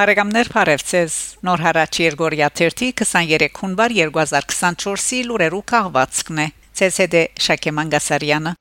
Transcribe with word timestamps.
Բարեկամներ 0.00 0.48
Փարեվցես 0.48 1.14
Նոր 1.44 1.60
հարաճ 1.60 1.96
Երգորիա 2.00 2.46
23 2.56 3.58
հունվար 3.60 3.94
2024-ի 3.98 5.18
լուրերու 5.28 5.60
քաղվածքն 5.74 6.40
է 6.40 6.46
ՑՍԴ 6.86 7.24
Շակե 7.44 7.74
Մանգասարյանը 7.76 8.54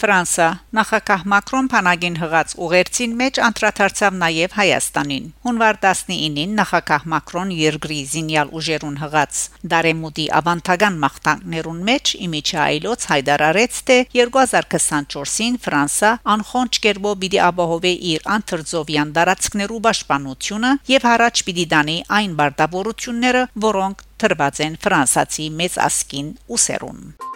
Ֆրանսա. 0.00 0.44
Նախագահ 0.76 1.24
Մակրոն 1.28 1.66
փանագին 1.72 2.14
հղած 2.20 2.52
ուղերձին 2.64 3.16
մեջ 3.20 3.38
անդրադարձավ 3.46 4.14
նաև 4.20 4.54
Հայաստանին։ 4.56 5.26
Հունվար 5.44 5.78
19-ին 5.82 6.54
նախագահ 6.60 7.04
Մակրոն 7.12 7.50
երկրի 7.58 7.98
զինյալ 8.12 8.54
ուժերուն 8.60 8.96
հղած 9.02 9.42
Դարեմուդի 9.74 10.26
ավանդական 10.40 10.96
մաղթանքներուն 11.04 11.82
մեջ 11.90 12.14
իմիջայլոց 12.30 13.06
հայտարարեց, 13.12 13.80
թե 13.90 13.98
2024-ին 14.16 15.60
Ֆրանսա 15.68 16.12
անխոնջ 16.36 16.80
կերպով 16.88 17.18
պիտի 17.24 17.42
ապահովի 17.50 17.94
իր 18.16 18.28
անթրձովյան 18.40 19.16
դարածքներու 19.20 19.82
պաշտպանությունը 19.90 20.74
եւ 20.96 21.10
հարաճ 21.10 21.44
պիտի 21.50 21.66
դանի 21.76 21.98
այն 22.20 22.38
բարդավորությունները, 22.40 23.48
որոնք 23.68 24.06
թրված 24.24 24.64
են 24.68 24.80
ֆրանսացի 24.80 25.50
մեծ 25.60 25.82
ասկին 25.90 26.32
ուսերուն։ 26.56 27.29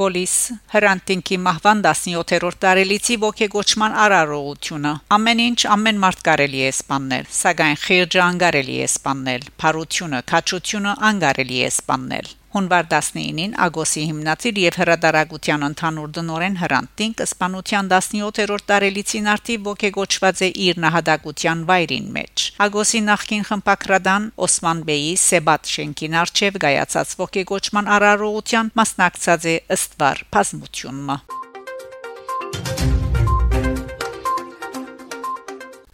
Բոլիս 0.00 0.34
հրանտինքի 0.72 1.36
մահվան 1.44 1.80
17-րդ 1.86 2.58
տարելիցի 2.64 3.16
ողեգոճման 3.24 3.98
արարողությունը 4.04 4.92
ամեն 5.18 5.42
ինչ 5.46 5.60
ամեն 5.76 6.00
մարդ 6.06 6.24
կարելի 6.30 6.64
է 6.70 6.72
սպաննել 6.78 7.30
սակայն 7.42 7.80
խիրջը 7.84 8.24
անգարելի 8.30 8.80
է 8.80 8.90
սպաննել 8.94 9.48
փարությունը 9.60 10.26
քաչությունը 10.32 10.98
անգարելի 11.10 11.64
է 11.68 11.72
սպաննել 11.76 12.36
Հունվար 12.50 12.86
19-ին 12.90 13.52
Ագոսի 13.64 14.04
հիմնադիր 14.10 14.56
եւ 14.60 14.78
հրադարագության 14.80 15.66
ընդհանուր 15.68 16.14
դնորեն 16.16 16.56
Հրանտինք 16.62 17.22
իսպանության 17.24 17.90
17-րդ 17.92 18.66
տարելիցին 18.72 19.30
արդի 19.34 19.58
ողեգոճված 19.70 20.42
է 20.46 20.50
իր 20.66 20.80
նահատակության 20.84 21.64
վայրին 21.70 22.08
մեջ։ 22.18 22.46
Ագոսի 22.66 23.02
նախկին 23.06 23.46
խմբակրադան 23.50 24.30
Օսման 24.50 24.86
Բեյի 24.90 25.12
Սեբատ 25.30 25.74
շենքին 25.76 26.16
արչեվ 26.24 26.58
գայացած 26.66 27.14
ողեգոճման 27.22 27.92
արարողության 27.98 28.72
մասնակցած 28.82 29.46
է 29.54 29.60
ըստվար 29.78 30.26
բազմությունը։ 30.34 31.39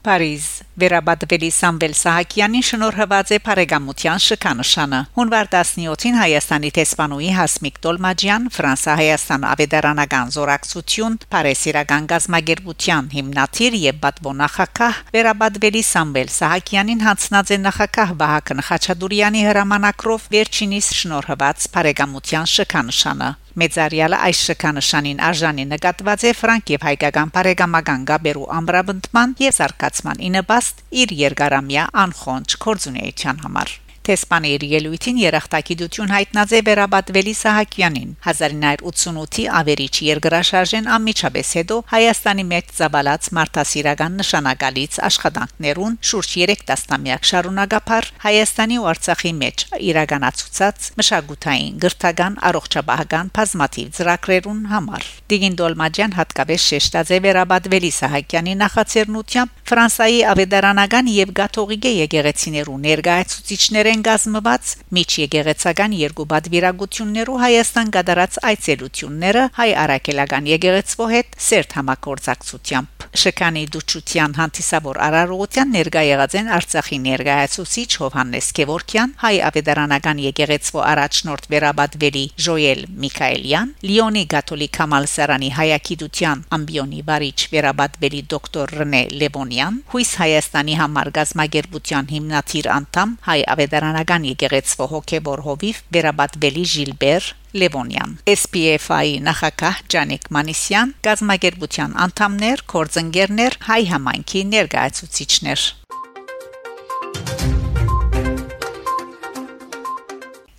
Փարիզ 0.06 0.44
Վերաբադվելի 0.78 1.48
Սամվել 1.50 1.94
Սահակյանին 1.98 2.64
շնորհված 2.66 3.30
է 3.34 3.38
Փարեգամության 3.46 4.20
շքանշանը։ 4.22 5.00
Հունվար 5.16 5.48
17-ին 5.54 6.18
Հայաստանի 6.20 6.68
տեսփանուի 6.76 7.30
Հասմիկ 7.38 7.80
Տոլմաջյան 7.86 8.46
Ֆրանսա-Հայաստան 8.56 9.46
ավետարանական 9.50 10.30
զորակցություն 10.36 11.16
Փարեսիրական 11.34 12.06
գազագերբության 12.12 13.08
հիմնադիր 13.16 13.78
եւ 13.82 13.98
բադբոնախակահ 14.04 15.00
Վերաբադվելի 15.16 15.82
Սամվել 15.90 16.30
Սահակյանին 16.36 17.02
հանձնած 17.08 17.50
է 17.50 17.58
նախակահ 17.66 18.14
Վահագն 18.22 18.62
Խաչատուրյանի 18.68 19.42
հրամանակրով 19.48 20.30
վերջինիս 20.36 20.92
շնորհված 21.00 21.66
Փարեգամության 21.74 22.54
շքանշանը։ 22.54 23.32
Մեծարյալը 23.56 24.18
այս 24.26 24.40
շքանշանին 24.50 25.22
արժանի 25.30 25.64
նկատված 25.70 26.26
է 26.28 26.32
ֆրանկ 26.40 26.72
եւ 26.74 26.84
հայկական 26.90 27.32
բարեկամական 27.38 28.04
գաբերու 28.10 28.50
ամբրաբնդման 28.58 29.34
եւ 29.46 29.56
զարգացման 29.62 30.22
ինыбաստ 30.28 30.84
իր 31.06 31.16
երկարամյա 31.24 31.88
անխոնջ 32.04 32.60
կորձունեության 32.66 33.44
համար 33.46 33.76
Տեսպաներ 34.06 34.62
ելույթին 34.70 35.16
երախտագիտություն 35.18 36.12
հայտնած 36.14 36.52
է 36.54 36.58
Վերաբատվելի 36.66 37.32
Սահակյանին 37.34 38.10
1988-ի 38.22 39.46
ավերիչ 39.60 39.94
երկրաշարժեն 40.06 40.86
անմիջապես 40.96 41.50
հետո 41.58 41.78
Հայաստանի 41.90 42.44
մեջ 42.52 42.70
ծավալած 42.76 43.28
մարդասիրական 43.38 44.14
նշանակալից 44.22 44.98
աշխատանքներուն 45.08 45.96
շուրջ 46.10 46.30
3 46.44 46.62
տասնամյակ 46.70 47.26
շարունակապար 47.30 48.08
Հայաստանի 48.26 48.78
ու 48.78 48.86
Արցախի 48.92 49.32
մեջ 49.42 49.66
իրականացուցած 49.90 50.88
մշակութային 51.02 51.82
գրթական 51.82 52.38
առողջապահական 52.46 53.34
բազմաթիվ 53.40 53.90
ծրագրերուն 53.98 54.62
համար 54.70 55.10
Դիգին 55.34 55.58
Դոլմաջյան 55.58 56.16
հատկապես 56.20 56.70
շեշտած 56.70 57.10
է 57.10 57.20
Վերաբատվելի 57.26 57.92
Սահակյանի 57.98 58.56
նախաձեռնությամբ 58.62 59.54
Ֆրանսայի 59.66 60.18
ավետարանական 60.30 61.08
եւ 61.10 61.30
գաթողիկե 61.42 61.90
եկեղեցիներու 62.06 62.80
ներկայացուցիչներ 62.86 63.95
են 63.96 64.02
գազմված 64.04 64.72
միջեկեղեցական 64.96 65.94
երկու 65.96 66.26
բադվիրագություններու 66.32 67.38
Հայաստան 67.44 67.94
գդարած 67.96 68.38
այցելությունները 68.50 69.46
հայ 69.60 69.70
արաքելական 69.86 70.52
եկեղեցվո 70.52 71.08
հետ 71.14 71.40
սերտ 71.48 71.80
համակորձակցությամբ 71.80 72.96
Շքանի 73.16 73.62
դուչության 73.72 74.34
հանդիսավոր 74.36 74.98
արարողության 75.06 75.70
ներկա 75.72 76.00
եղած 76.04 76.34
են 76.36 76.48
Արցախի 76.56 76.96
ներկայացուցիչ 77.06 77.86
Հովհաննես 78.02 78.48
Գևորքյան, 78.58 79.14
հայ 79.22 79.36
ավետարանական 79.48 80.20
եկեղեցվո 80.26 80.82
առաջնորդ 80.90 81.48
Վերաբադվելի 81.54 82.24
Ժոել 82.46 82.82
Միքայելյան, 83.04 83.72
Լիոնի 83.88 84.24
Կաթոլիկ 84.34 84.80
համալսարանի 84.82 85.50
հայագիտության 85.56 86.44
ամբիոնի 86.58 87.00
վարիչ 87.08 87.38
Վերաբադվելի 87.56 88.22
դոկտոր 88.36 88.76
Ռնե 88.80 89.02
Լևոնյան, 89.22 89.80
Հույս 89.96 90.12
Հայաստանի 90.20 90.76
համար 90.82 91.12
գազագերբության 91.16 92.12
հիմնադիր 92.16 92.70
անդամ 92.76 93.16
հայ 93.30 93.40
ավետարանական 93.86 94.24
եկեղեցվո 94.26 94.86
հոգեբոր 94.90 95.40
հովիվ 95.46 95.76
Վերաբադվելի 95.94 96.62
Ժիլբեր 96.70 97.26
Լևոնյան 97.60 98.14
SPF-ի 98.32 99.12
նախակահ 99.26 99.76
Ջանիկ 99.94 100.24
Մանիսյան 100.36 100.94
գազագերբության 101.06 101.94
անդամներ, 102.06 102.64
կորձընկերներ, 102.72 103.52
հայ 103.68 103.82
համայնքի 103.92 104.42
ներկայացուցիչներ 104.56 105.60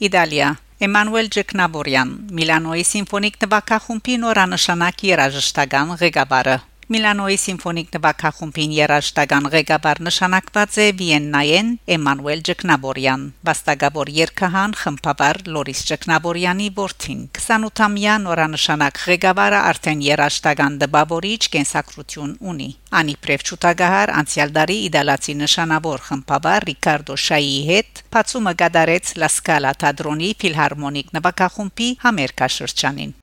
Իտալիա 0.07 0.47
Էմանուել 0.87 1.27
Ջեկնաբորյան 1.35 2.09
Միլանոյի 2.37 2.83
սիմֆոնիկ 2.93 3.39
նվագախումբի 3.43 4.17
նորանշանակ 4.23 5.05
երաժշտական 5.11 5.95
ղեկավարը 6.03 6.57
Միլանոյի 6.87 7.35
սիմֆոնիկ 7.43 7.89
նվագախումբին 7.91 8.73
երաժշտական 8.77 9.47
ղեկավար 9.51 9.99
նշանակված 10.07 10.77
է 10.79 10.85
Վիեննայեն 11.01 11.71
Էմանուել 11.95 12.43
Ջկնաբորյան, 12.47 13.25
վաստակավոր 13.49 14.11
երկհան 14.17 14.75
խմբավար 14.81 15.39
Լորիս 15.57 15.81
Ջկնաբորյանի 15.89 16.69
որդին։ 16.79 17.19
28-ամյա 17.41 18.15
նորանշանակ 18.23 19.03
ղեկավարը 19.03 19.59
արդեն 19.73 20.05
երաժշտական 20.07 20.79
դպավորիչ 20.87 21.41
կենսակրություն 21.57 22.35
ունի։ 22.55 22.69
Անի 23.03 23.15
Պրևչուտագահար 23.27 24.13
անցյալ 24.23 24.53
տարի 24.59 24.77
իդալացի 24.87 25.39
նշանավոր 25.43 26.05
խմբավար 26.07 26.67
Ռիկարդո 26.71 27.17
Շայի 27.27 27.57
հետ 27.75 28.05
բացումը 28.15 28.55
կդարեց 28.63 29.17
Լա 29.19 29.33
Սկալա 29.35 29.75
թատրոնի 29.83 30.31
ֆիլհարմոնիկ 30.45 31.17
նվագախումբի 31.19 31.89
համերգաշրջանին։ 32.07 33.13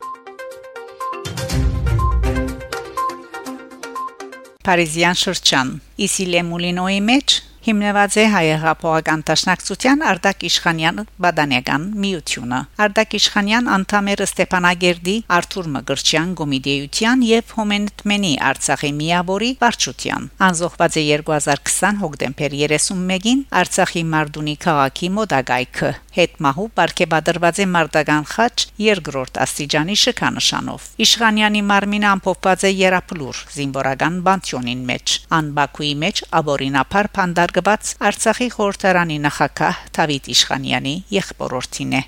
Փարիզյան 4.64 5.18
շրջան 5.20 5.70
Իսիլե 6.06 6.40
Մուլինոյի 6.48 7.00
մեջ 7.04 7.34
հիմնված 7.64 8.16
է 8.20 8.24
հայեղապողական 8.28 9.20
տաշնակցության 9.28 10.02
Արտակ 10.04 10.42
Իշխանյան 10.48 10.98
Բադանեգան 11.24 11.86
միությունը։ 12.04 12.58
Արտակ 12.84 13.16
Իշխանյան 13.18 13.70
անդամ 13.76 14.10
էր 14.14 14.22
Ստեփանագերդի 14.26 15.14
Արթուր 15.38 15.70
Մգրչյան 15.76 16.34
Գոմիդեյության 16.40 17.24
եւ 17.30 17.54
Հոմենտմենի 17.56 18.32
Արցախի 18.52 18.92
միավորի 19.00 19.50
վարչության։ 19.64 20.28
Անզոհված 20.44 20.98
է 21.00 21.04
2020 21.24 22.02
հոկտեմբեր 22.04 22.58
31-ին 22.60 23.44
Արցախի 23.64 24.04
Մարդունի 24.12 24.56
քաղաքի 24.64 25.10
մոդագայքը 25.16 25.94
հետմահու 26.14 26.68
ապարգևադրված 26.74 27.58
է 27.64 27.66
Մարտական 27.74 28.26
խաչ 28.30 28.54
երկրորդ 28.84 29.40
աստիճանի 29.44 29.96
շքանշանով։ 30.04 30.86
Իշխանյանի 31.04 31.62
մարմինը 31.70 32.08
ամփոփված 32.12 32.66
է 32.68 32.70
Երապլուր 32.74 33.40
զինվորական 33.56 34.20
բանտյոնին 34.28 34.84
մեջ։ 34.90 35.16
Ան 35.38 35.50
Բաքուի 35.58 35.92
մեջ 36.04 36.22
աբորինապար 36.40 37.10
փանդար 37.18 37.53
հարգված 37.54 37.90
Արցախի 38.02 38.46
խորհրդարանի 38.50 39.16
նախակահ 39.22 39.76
Դավիթ 39.94 40.26
Իշխանյանի 40.34 40.94
եղբորորդին 41.14 41.92
է 41.94 42.00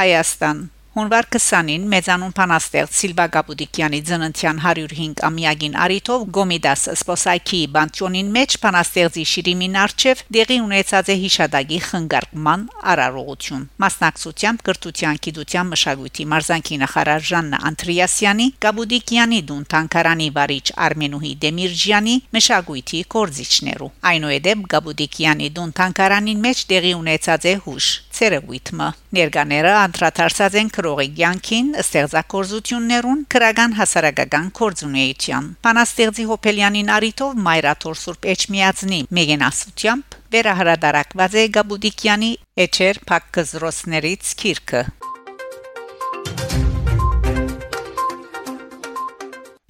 Հայաստան 0.00 0.62
Հունվար 0.96 1.26
20-ին 1.28 1.82
մեծանուն 1.92 2.30
փանաստեղծ 2.38 2.94
Սիլվա 2.96 3.24
Գաբուդիկյանի 3.34 3.98
ծննդյան 4.08 4.60
105 4.64 5.18
ամյակին 5.26 5.74
արիթով 5.84 6.22
Գոմիդաս 6.36 6.84
Սպոսայքի 6.94 7.60
բանտյոնին 7.74 8.30
մեջ 8.36 8.56
փանաստեղծի 8.62 9.24
Շիրիմին 9.32 9.76
արչև 9.82 10.22
դեղի 10.36 10.56
ունեցած 10.64 11.10
է 11.12 11.16
հիշադակի 11.24 11.80
խնգարկման 11.88 12.64
արարողություն 12.94 13.66
մասնակցությամբ 13.84 14.64
կրթության 14.70 15.20
գիտության 15.26 15.70
մշակույթի 15.76 16.26
մարզանկի 16.32 16.80
նախարար 16.86 17.28
Ժաննա 17.28 17.60
Անտրիասյանի 17.72 18.48
Գաբուդիկյանի 18.64 19.42
դուն 19.52 19.68
Թանկարանի 19.76 20.30
վարիչ 20.40 20.66
Արմենուհի 20.86 21.34
Դեմիրջյանի 21.44 22.16
մշակույթի 22.40 23.04
կորզիչներու 23.16 23.92
այնուհետև 24.16 24.66
Գաբուդիկյանի 24.72 25.52
դուն 25.60 25.76
Թանկարանին 25.76 26.42
մեջ 26.48 26.66
տեղի 26.72 26.96
ունեցած 27.04 27.48
է 27.52 27.56
հուշ 27.66 27.92
ցերեգույթը 28.16 28.90
ներկաները 29.16 29.72
անդրադարձած 29.76 30.56
են 30.60 30.70
քրողի 30.86 31.06
ցանկին 31.18 31.70
ստեղծագործություններուն 31.82 33.22
քրական 33.34 33.72
հասարակական 33.78 34.50
կորձունեության 34.58 35.48
Պանաստեղծի 35.66 36.26
Հոփելյանին 36.28 36.92
արիտով 36.96 37.40
Մայրաթոր 37.46 37.98
Սուրբ 38.02 38.28
Էջմիածնի 38.34 39.00
մեգենասությամբ 39.18 40.16
վերահրատարակված 40.36 41.36
է 41.42 41.44
Գաբուդիկյանի 41.56 42.30
Էչեր 42.66 43.00
Փակկզրոսներից 43.10 44.30
քիրքը 44.42 44.84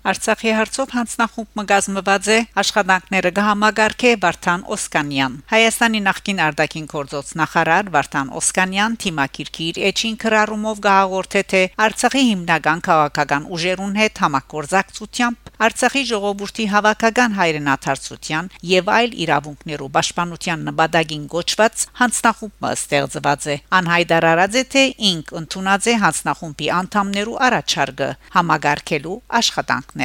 Արցախի 0.07 0.53
հարցով 0.55 0.93
հանձնախումբ 0.95 1.57
մգազմված 1.59 2.27
է 2.31 2.37
աշխատանքները 2.63 3.31
կհամագարկե 3.39 4.11
Վարդան 4.23 4.61
Օսկանյան 4.77 5.39
Հայաստանի 5.51 6.03
նախկին 6.07 6.43
արտաքին 6.47 6.87
գործոց 6.93 7.33
նախարար 7.41 7.91
Վարդան 7.97 8.31
Օսկանյան 8.41 8.97
թիմակիրքի 9.03 9.67
իր 9.73 9.81
էջին 9.91 10.21
քրարումով 10.23 10.83
գահաղորդե 10.87 11.43
թե 11.51 11.63
Արցախի 11.87 12.23
հիմնական 12.31 12.85
քաղաքական 12.87 13.51
ուժերուն 13.57 13.99
հետ 14.03 14.23
համագործակցությամբ 14.27 15.46
Արցախի 15.57 16.03
ժողովրդի 16.11 16.65
հավաքական 16.69 17.37
հայրենադարձության 17.37 18.51
եւ 18.71 18.91
այլ 18.97 19.15
իրավունքներու 19.25 19.89
պաշտպանության 19.97 20.67
նպատակին 20.69 21.23
գոչված 21.33 21.85
հանձնախումբը 22.01 22.73
ստեղծված 22.77 23.47
է 23.55 23.57
անհայտարարած 23.81 24.59
է 24.61 24.65
թե 24.77 24.85
ինք 25.13 25.33
ընդունած 25.41 25.89
է 25.89 25.95
հանձնախումբի 26.05 26.69
անդամներու 26.81 27.41
առաջարկը 27.49 28.11
համագարկելու 28.37 29.17
աշխատանք 29.41 29.97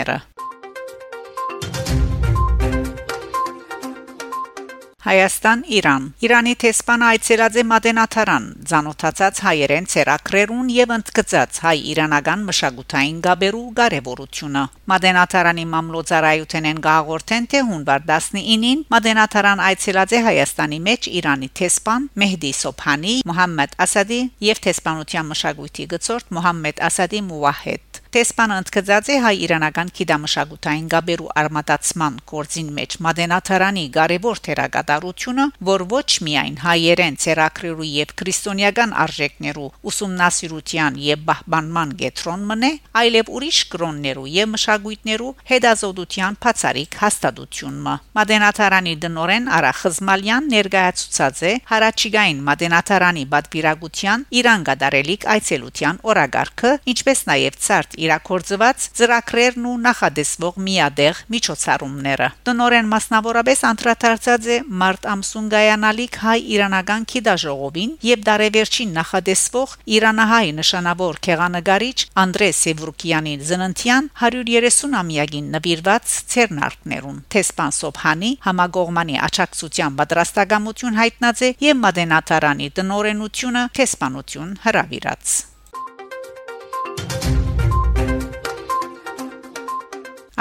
Հայաստան-Իրան 5.01 6.03
Իրանի 6.21 6.51
տեսփանը 6.61 7.05
այցելած 7.11 7.55
է 7.57 7.61
Մադենաթարան 7.69 8.43
ցանոթացած 8.69 9.39
հայերեն 9.45 9.87
ցերակրերուն 9.93 10.67
եւ 10.75 10.93
ընդգծած 10.95 11.57
հայ-իրանական 11.63 12.43
մշակութային 12.49 13.17
գաբերու 13.25 13.63
կարեւորությունը 13.79 14.63
Մադենաթարանի 14.93 15.65
մամլոյցարայութենեն 15.71 16.83
գաղորդեն 16.85 17.49
թե 17.53 17.63
հունվար 17.71 18.05
19-ին 18.11 18.85
Մադենաթարան 18.93 19.65
այցելած 19.71 20.13
է 20.13 20.21
Հայաստանի 20.29 20.79
մեջ 20.91 21.09
Իրանի 21.21 21.49
տեսփան 21.61 22.07
Մեհդի 22.21 22.53
Սոփանի 22.61 23.15
Մոհամմեդ 23.31 23.75
Ասադի 23.87 24.21
եւ 24.51 24.63
տեսփանության 24.69 25.33
մշակույթի 25.33 25.89
գծորդ 25.95 26.31
Մոհամմեդ 26.37 26.85
Ասադի 26.91 27.25
Մուվահեդ 27.31 28.00
Տեսփանը 28.11 28.55
ընդգծած 28.59 29.09
է 29.13 29.15
հայ-իրանական 29.23 29.89
քիդամշակութային 29.95 30.87
գաբերու 30.91 31.27
արմատացման 31.41 32.15
կորձին 32.27 32.71
մեջ 32.75 32.95
Մադենաթարանի 33.05 33.83
կարևոր 33.95 34.41
թերակատարությունը, 34.47 35.45
որ 35.69 35.83
ոչ 35.93 36.09
միայն 36.27 36.57
հայերեն 36.59 37.17
ցերակրերու 37.23 37.87
եւ 37.87 38.11
քրիստոնեական 38.19 38.95
արժեքներու 39.03 39.69
ուսումնասիրության 39.91 40.97
եւ 41.05 41.23
բահբանման 41.31 41.93
գետրոն 42.01 42.43
մնե, 42.51 42.71
այլև 42.99 43.31
ուրիշ 43.31 43.61
կրոններու 43.71 44.27
եւ 44.35 44.51
մշակույթներու 44.57 45.31
հետազոտության 45.55 46.39
բացարիք 46.43 46.99
հաստատությունը։ 47.05 47.95
Մադենաթարանի 48.19 48.97
դնորեն 49.07 49.49
Արա 49.55 49.71
Խզմալյան 49.79 50.51
ներկայացուցած 50.51 51.41
է 51.47 51.53
հարաճիգային 51.71 52.43
Մադենաթարանի 52.51 53.25
բադվիրագության 53.31 54.27
Իրան 54.41 54.69
գդարելիք 54.71 55.27
այցելության 55.37 56.03
օրագարկը, 56.11 56.75
ինչպես 56.91 57.25
նաեւ 57.31 57.59
ցարտ 57.71 57.99
իրակորձված 58.05 58.85
ծրագրերն 58.97 59.67
ու 59.71 59.75
նախադեсվող 59.85 60.59
միադեղ 60.67 61.21
միջոցառումները։ 61.35 62.27
Տնորեն 62.47 62.89
մասնավորապես 62.91 63.63
անդրադարձած 63.71 64.47
է 64.51 64.57
մարտ 64.81 65.07
ամսուն 65.11 65.49
գայանալիք 65.53 66.17
հայ-իրանական 66.25 67.05
քիդաժողովին 67.11 67.93
եւ 68.11 68.25
դարեվերջին 68.31 68.95
նախադեсվող 68.97 69.75
իրանահայ 69.97 70.47
նշանավոր 70.61 71.21
քեղանկարիչ 71.27 71.97
Անդրե 72.25 72.49
Սևրուկյանի 72.61 73.35
ծննդյան 73.51 74.09
130-ամյակին 74.21 75.51
նվիրված 75.57 76.15
ցերնարկներուն 76.33 77.21
Թեսպան 77.35 77.77
Սոփանի 77.81 78.31
համագողմանի 78.47 79.21
աչակցության 79.29 80.01
պատրաստակամություն 80.01 80.99
հայտնած 81.01 81.45
է 81.47 81.53
եւ 81.67 81.79
Մադենատարանի 81.85 82.73
տնորենությունը 82.81 83.69
Թեսպանություն 83.79 84.59
հրավիրած 84.67 85.39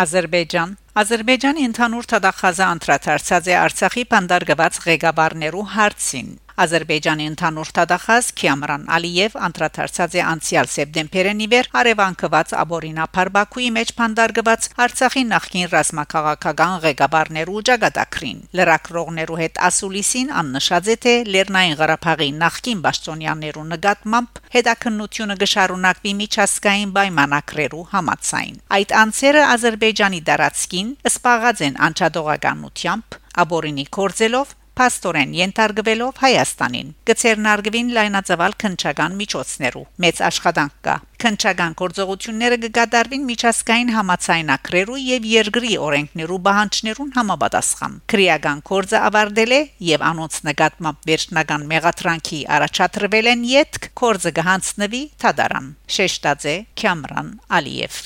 Ադրբեջան 0.00 0.70
Ադրբեջանի 1.00 1.64
ընդհանուր 1.68 2.06
թադախազը 2.10 2.62
անդրադարձած 2.66 3.48
է 3.52 3.56
Արցախի 3.60 4.04
բանդարգված 4.12 4.78
ղեկավարներու 4.86 5.64
հարցին 5.74 6.30
Ադրբեջանի 6.60 7.26
ընդհանուր 7.30 7.68
թադախած 7.76 8.26
Քիամրան 8.40 8.82
Ալիև 8.96 9.36
անդրադարձած 9.46 10.16
է 10.18 10.24
անցյալ 10.30 10.66
սեպտեմբերին 10.72 11.38
իվեր 11.44 11.68
արևանկված 11.80 12.52
Աբորինափար 12.60 13.30
Բաքուի 13.36 13.68
մեջ 13.76 13.92
փանդարգված 14.00 14.68
Արցախի 14.84 15.22
նախկին 15.30 15.70
ռազմաքաղաքական 15.74 16.74
ղեկավարներու 16.84 17.62
ճակատագրին 17.70 18.42
լրակրողներու 18.60 19.40
հետ 19.40 19.62
ասուլիսին 19.70 20.34
աննշած 20.42 20.90
է 20.90 20.98
թե 21.06 21.14
Լեռնային 21.32 21.78
Ղարաբաղի 21.80 22.30
նախկին 22.44 22.84
պաշտոնյաներու 22.84 23.66
նկատմամբ 23.72 24.44
հետաքննությունը 24.58 25.38
գշարունակվի 25.44 26.14
միջազգային 26.20 26.94
պայմանակրերու 27.00 27.88
համացայն 27.96 28.62
այդ 28.80 28.94
անձերը 29.00 29.48
Ադրբեջանի 29.56 30.22
դարածքին 30.28 30.94
սպաղած 31.14 31.66
են 31.70 31.82
անչադողականությամբ 31.88 33.20
Աբորինի 33.40 33.84
կորձելով 33.94 34.56
փաստորեն 34.80 35.32
ենթարկվելով 35.36 36.20
Հայաստանին 36.24 36.92
գծերնարգվին 37.10 37.88
լայնածավալ 37.96 38.54
քնչական 38.64 39.16
միջոցներու 39.20 39.82
մեծ 40.04 40.20
աշխատանք 40.28 40.76
կա 40.86 40.94
քնչական 41.20 41.74
գործողությունները 41.80 42.58
կգադարվին 42.62 43.26
միջազգային 43.30 43.90
համացայնակրերու 43.96 45.00
եւ 45.04 45.26
երկրի 45.30 45.72
օրենքներու 45.86 46.38
բանջներուն 46.46 47.10
համապատասխան 47.18 47.98
քրեական 48.12 48.62
կորձը 48.70 49.02
ավարտել 49.10 49.52
է 49.56 49.60
եւ 49.90 50.06
անոնց 50.10 50.38
նկատմամբ 50.48 51.10
վերջնական 51.10 51.66
մեղատրանքի 51.74 52.40
առաջադրվել 52.60 53.28
են 53.34 53.44
յետք 53.50 53.90
կորձը 54.00 54.32
կհանձնվի 54.40 55.02
թադարան 55.26 55.68
շեշտաձե 55.98 56.56
Քամրան 56.80 57.36
Ալիև 57.60 58.00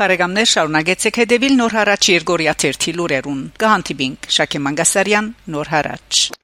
Բարեկամներ 0.00 0.46
շարունակեցեք 0.48 1.18
հետևել 1.20 1.58
Նոր 1.58 1.76
հարաճ 1.76 2.08
Երգորիա 2.14 2.56
1 2.70 2.90
լուրերուն։ 2.96 3.44
Կհանդիպինք 3.60 4.32
Շակե 4.40 4.64
Մանգասարյան 4.64 5.32
Նոր 5.52 5.74
հարաճ 5.76 6.39